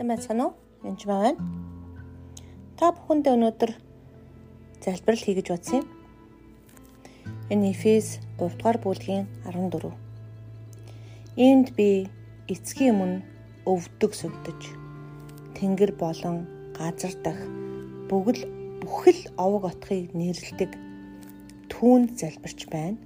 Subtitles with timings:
[0.00, 0.54] Сайн байцгаана уу?
[0.88, 1.36] Энд байна.
[2.80, 3.72] Та бүхэндээ өнөөдөр
[4.80, 5.86] залбирал хий гэж бодсон юм.
[7.52, 9.92] Энэ Эфес 3 дугаар бүлгийн 14.
[11.36, 12.08] Энд би
[12.48, 13.20] эцгийн өмнө
[13.68, 14.60] өвдөг сүгдэж
[15.60, 17.40] тэнгэр болон газар дах
[18.08, 18.48] бүгд
[18.80, 20.80] бүхэл овог отхыг нэрлдэг
[21.68, 22.96] түүнд залбирч байна.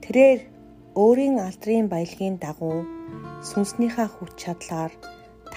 [0.00, 0.48] Тэрээр
[0.96, 2.88] өөрийн алдрын баялагын дагуу
[3.44, 4.96] сүнснийхаа хүч чадлаар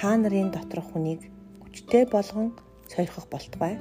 [0.04, 1.32] та нарын доторх хүнийг
[1.64, 2.52] хүчтэй болгон
[2.92, 3.80] сойрхох болтугай.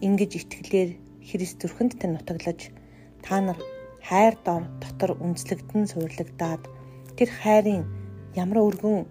[0.00, 0.96] Ингиж итгэлээр
[1.28, 2.72] Христ зүрхэнд тань нутаглаж
[3.20, 3.60] та нар
[4.00, 6.62] хайр дор дотор үнслэгдэн суурлагдаад
[7.20, 7.84] тэр хайрын
[8.32, 9.04] ямар өргөн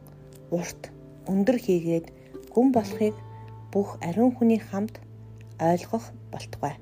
[0.50, 0.90] урт
[1.30, 2.10] өндөр хийгээд
[2.50, 3.14] гүн болохыг
[3.70, 4.98] бүх ариун хүний хамт
[5.62, 6.82] ойлгох болтугай.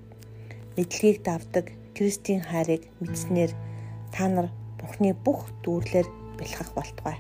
[0.80, 3.52] Мэдлэгийг давдаг Кристийн хайрыг мэдснээр
[4.16, 4.48] та нар
[4.80, 6.08] Бурхны бүх дүүрлэр
[6.40, 7.20] бэлхэх болтугай.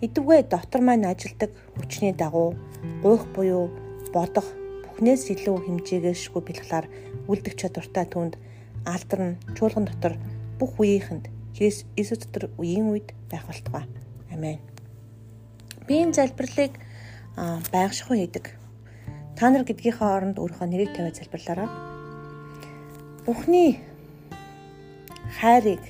[0.00, 2.56] Идвгүй дотор маань ажилдаг хүчний дагуу
[3.04, 3.68] гуйх буюу
[4.16, 4.48] бодох
[4.84, 6.86] бүхнээс илүү хэмжээгээшгүй бэлгэлаар
[7.28, 8.40] үлдэх чадвартай түнд
[8.88, 10.16] алдар нь чуулган дотор
[10.56, 11.28] бүх үеийнхэнд
[11.60, 13.84] Иесус дотор үеийн үед байх болтугай.
[14.32, 14.64] Амен.
[15.84, 16.72] Би энэ залбирлыг
[17.68, 18.56] байгшгүй хийдэг.
[19.36, 21.68] Та нар гэдгийнхээ оронд өөрийнхөө нэрийг тавиад залбирлаарай.
[23.28, 23.76] Бухны
[25.36, 25.84] хайрыг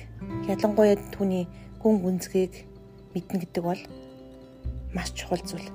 [0.51, 1.47] ялангуяа түүний
[1.79, 2.67] гүн гүнзгийг
[3.15, 3.79] мэднэ гэдэг бол
[4.95, 5.69] маш чухал зүйл.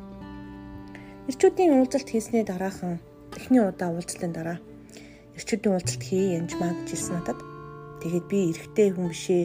[1.27, 3.01] Ирчүүдийн уулзалт хийсний дараахан
[3.35, 4.59] эхний удаа уулзлын дараа
[5.35, 7.41] ирчүүдийн уулзалт хий янж маа гэж хэлсэн надад.
[8.01, 9.45] Тэгээд би эрэгтэй хүн бишээ.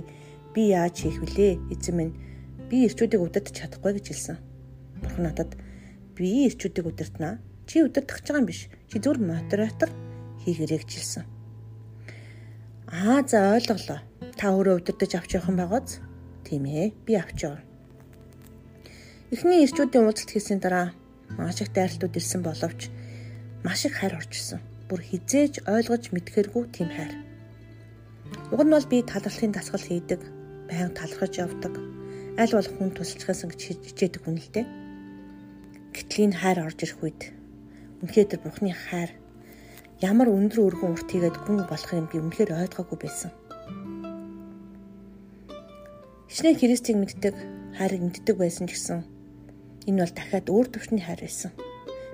[0.53, 1.53] Би яаж хийх вүлээ?
[1.73, 2.13] Эзэн минь
[2.69, 4.37] би ирчүүдийг удирдах чадахгүй гэж хэлсэн.
[5.01, 5.51] Бурхан надад
[6.15, 7.39] би ирчүүдийг удирднаа.
[7.65, 8.69] Чи удирдах гэж байгаа юм биш.
[8.91, 9.89] Чи зөвхөн модератор
[10.43, 11.23] хийгэрэй гэж хэлсэн.
[12.91, 13.99] Аа за ойлголоо.
[14.35, 16.03] Та өөрөө удирдах авч явах юм байгааз?
[16.45, 16.93] Тийм ээ.
[17.07, 17.70] Би авч явна.
[19.31, 20.91] Эхний ирчүүдийн уулзалт хийсний дараа
[21.39, 22.91] маш их дайралтууд ирсэн боловч
[23.63, 24.59] маш их хайр орж исэн.
[24.91, 27.15] Бүр хизээж ойлгож мэдхэргүй тийм хайр.
[28.51, 30.19] Уг нь бол би талархлын дасгал хийдэг,
[30.67, 31.79] байнга талархаж явдаг,
[32.35, 34.67] аль болох хүн тусалчихсан гэж хичээдэг хүн л дээ.
[35.95, 37.21] Гэтэл энэ хайр орж ирэх үед
[38.03, 39.15] үнэхээр тэр бурхны хайр
[40.03, 43.31] ямар өндөр өргөн урт хийгээд гүн болохыг би үнэхээр ойлгоогүй байсан.
[46.27, 47.35] Хичнээн Христийг мэддэг,
[47.79, 49.20] хайрыг мэддэг байсан ч гэсэн
[49.89, 51.51] Энэ бол дахиад өөр төвшний хайр байсан.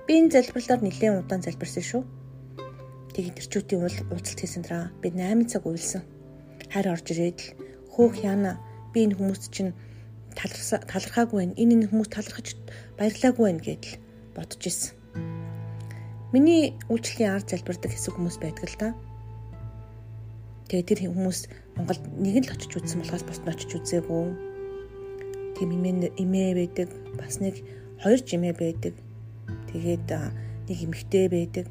[0.07, 2.03] Би энэ залбирлаар нэлээд удаан залбирсан шүү.
[3.11, 6.07] Тэгээд ирчүүдийн уулзалт хийсэн дараа би 8 цаг уйлсан.
[6.71, 7.47] Хайр орж ирээд л
[7.91, 8.55] хөөх яана
[8.95, 9.75] би энэ хүмүүст чинь
[10.39, 11.59] талархаагүй байна.
[11.59, 12.55] Энэ энэ хүмүүс талархаж
[12.95, 13.99] баярлаагүй байна гэдэл
[14.31, 14.95] бодож исэн.
[16.31, 18.89] Миний үйлчлэлийн ард залбирдаг хэсэг хүмүүс байдаг л да.
[20.71, 21.39] Тэгээ тэр хүмүүс
[21.75, 24.46] Монголд нэг л очиж үзсэн болохоос босд нь очиж үзээгүй
[25.57, 26.89] тийм эмээ байдаг.
[27.17, 27.65] Бас нэг
[27.99, 28.93] хоёр жимээ байдаг.
[29.73, 30.07] Тэгээд
[30.69, 31.65] нэг эмэгтэй байдаг.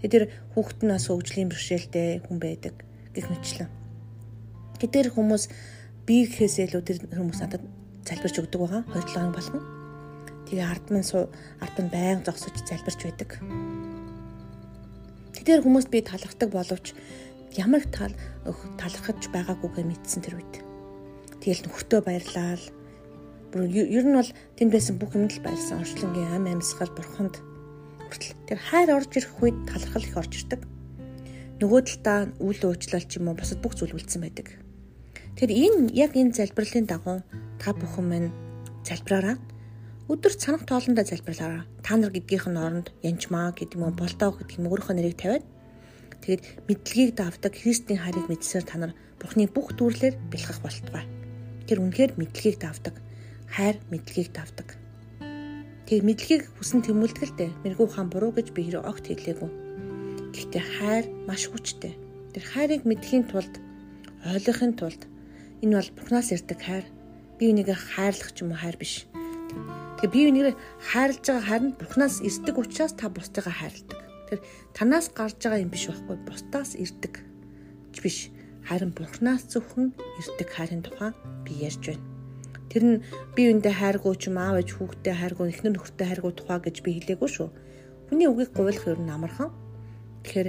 [0.00, 0.24] Тэгээд тэр
[0.56, 2.74] хүүхэд нь бас хөгжлийн бэрхшээлтэй хүн байдаг
[3.12, 3.68] гэх мэтлэн.
[4.80, 5.44] Гэтэр хүмүүс
[6.08, 7.64] би гэхээсээ илүү тэр хүмүүс надад
[8.06, 8.82] залбирч өгдөг байгаа.
[8.94, 9.64] 2 7 хоног болгон.
[10.48, 11.28] Тэгээ ард мань суу
[11.60, 13.30] ард нь байнга зогсож залбирч байдаг.
[15.48, 16.92] Тэр хүмүүст би талархдаг боловч
[17.56, 18.12] ямар тал
[18.76, 20.60] талархаж байгаагүйгээ мэдсэн тэр үед.
[21.40, 22.60] Тэгэл нөхөртөө баярлал
[23.56, 25.80] ер нь бол тэнд байсан бүх юм л байрсан.
[25.80, 27.40] Орчлонгийн ам амьсгал бурханд
[28.04, 30.60] хүртэл тэр хайр орж ирэх үед талархал их орж ирдэг.
[31.60, 34.52] Нөгөө талдаа үйл уучлал ч юм уу бусад бүх зүйл үлдсэн байдаг.
[35.40, 37.24] Тэр энэ яг энэ залбирлын дагуу
[37.56, 38.30] та бүхэн минь
[38.84, 39.36] залбираараа
[40.12, 44.56] өдөр цанах тоолондоо залбирлаараа та нар гэдгийнх нь оронд янчмаа гэдэг юм уу болдоо гэдэг
[44.60, 45.44] юм өөрийнхөө нэрийг тавиад
[46.24, 51.04] тэгэд мэдлэгийг давдаг Христийн хайрыг мэдсээр та нар Бурхны бүх дүрлээр бэлхэх болтугай.
[51.66, 52.94] Тэр үнэхээр мэдлэгийг давдаг
[53.52, 54.76] хайр мэдлэгийг давдаг.
[55.88, 59.50] Тэг мэдлэгийг хүсэн тэмүүлдэгтэй мэрэгүү хаан буруу гэж би хэрэв огт хэлээгүй.
[60.36, 61.96] Гэхдээ хайр маш хүчтэй.
[62.36, 63.56] Тэр хайрыг мэдхийн тулд
[64.28, 65.08] ойлгохын тулд
[65.64, 66.86] энэ бол Бурханаас ирдэг хайр.
[67.40, 69.08] Би энийг хайрлах ч юм уу хайр биш.
[69.96, 70.56] Тэгээ би энийг
[70.92, 74.00] хайрлаж байгаа хайр нь Бурханаас ирдэг учраас та бусдыгаа хайрладаг.
[74.28, 74.38] Тэр
[74.76, 77.24] танаас гарч байгаа юм биш байхгүй бусдаас ирдэг
[78.04, 78.28] биш.
[78.68, 81.16] Харин Бурханаас зөвхөн ирдэг хайрын тухай
[81.48, 82.17] би ярьж байна.
[82.68, 82.96] Тэр нь
[83.32, 87.00] би үндэ хайргуу ч юм аав ээж хүүхдээ хайргуу эхнэр нөхөртэй хайргуу тухай гэж би
[87.00, 87.48] хэлээгүй шүү.
[88.12, 89.48] Хүний үгийг гуйлах ер нь амархан.
[90.24, 90.48] Тэгэхээр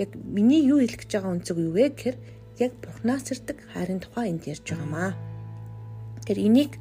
[0.00, 2.16] яг миний юу хэлэх гэж байгаа үнцэг юу вэ гэхээр
[2.64, 5.12] яг Бурханаас ирдэг хайрын тухай энд ярьж байгаамаа.
[6.24, 6.72] Тэр энийг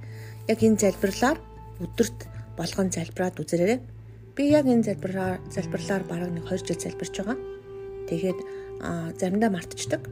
[0.47, 1.37] яг энэ залбирлаар
[1.83, 2.19] өдөрт
[2.55, 3.79] болгон залбираад үзээрэй.
[4.39, 7.37] Би яг энэ залбираар залбирлаар бараг нэг 2 жил залбирч байгаа.
[8.07, 8.39] Тэгээд
[9.19, 10.07] заримдаа мартчихдаг.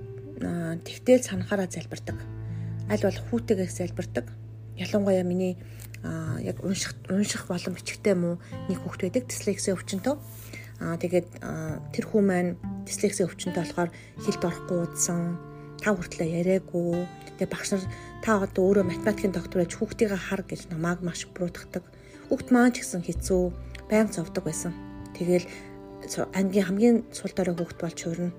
[0.83, 2.19] Тэгтэл санахаараа залбирдаг.
[2.92, 4.27] Аль бол хүүтэйгээс залбирдаг
[4.77, 5.57] ялангуяа миний
[6.44, 8.38] яг унших унших болон бичгтэй муу
[8.69, 10.07] нэг хүүхэд байдаг дислексийн өвчнөд.
[10.83, 11.27] Аа тэгээд
[11.95, 13.89] тэр хүү маань дислексийн өвчнөд болохоор
[14.22, 15.39] хэлд орохгүй удсан,
[15.81, 17.07] та хүртлээ яриаггүй.
[17.39, 17.83] Тэгээд багш нар
[18.22, 21.83] та одоо өөрөө математикийн доктор байж хүүхдийг хар гэж намайг маш буруутгадаг.
[22.30, 23.44] Хүүхд маань ч гэсэн хэцүү,
[23.89, 24.74] байнга зовдөг байсан.
[25.16, 25.48] Тэгэл
[26.36, 28.36] ангийн хамгийн сул дорой хүүхд болж хуурна.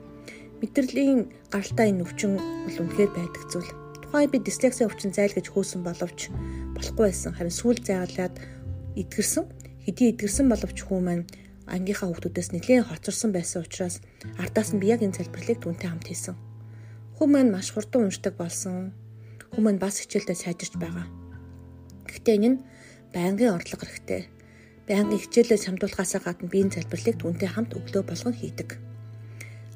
[0.60, 3.85] Мэдрэлийн гаралтай энэ өвчин бол үнэхээр байдаг зүйл.
[4.16, 6.32] Тухайн би дислексийн өвчин зайл гэж хөөсөн боловч
[6.72, 7.36] болохгүй байсан.
[7.36, 8.40] Харин сүүл зайгалаад
[8.96, 9.44] эдгэрсэн.
[9.84, 11.28] Хэдий эдгэрсэн боловч хүү маань
[11.68, 14.00] ангийнхаа хүүхдүүдээс нэлээд хоцорсон байсан учраас
[14.40, 16.32] ардаас нь би яг энэ залбирлыг түнтэй хамт хийсэн.
[17.20, 18.96] Хүү маань маш хурдан уншдаг болсон.
[19.52, 21.04] Хүү маань бас хичээлдээ сайжирч байгаа.
[22.08, 22.58] Гэхдээ энэ нь
[23.12, 24.32] байнгын орлого хэрэгтэй.
[24.88, 28.80] Байнгын хичээлээ самдуулахаасаа гадна би энэ залбирлыг түнтэй хамт өглөө болгон хийдэг.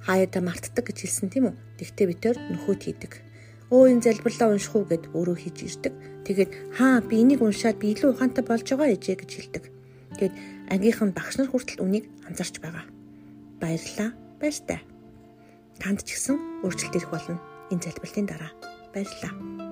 [0.09, 1.55] Хаяада мартдаг гэж хэлсэн тийм үү?
[1.77, 3.29] Тэгтээ би тэр нөхөд хийдэг
[3.71, 5.95] өө энэ залбирлаа унших уу гэд өөрөө хийж ирдэг.
[6.27, 9.65] Тэгээд хаа би энийг уншаад би илүү ухаантай болж байгаа ээжээ гэж хэлдэг.
[10.19, 10.35] Тэгээд
[10.75, 12.85] ангийнхан багш нар хүртэл үнийг анзарч байгаа.
[13.63, 14.11] Баярлалаа.
[14.43, 14.81] Баяртай.
[15.79, 17.39] Танд ч гэсэн өөрчлөлт ирэх болно
[17.71, 18.53] энэ залбирлын дараа.
[18.91, 19.70] Баярлалаа.